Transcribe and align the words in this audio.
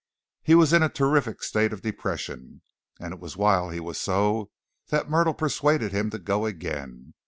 He 0.41 0.55
was 0.55 0.73
in 0.73 0.81
a 0.81 0.89
terrific 0.89 1.43
state 1.43 1.71
of 1.71 1.83
depression, 1.83 2.63
and 2.99 3.13
it 3.13 3.19
was 3.19 3.37
while 3.37 3.69
he 3.69 3.79
was 3.79 3.99
so 4.01 4.49
that 4.87 5.11
Myrtle 5.11 5.35
persuaded 5.35 5.91
him 5.91 6.09
to 6.09 6.17
go 6.17 6.47
again. 6.47 7.13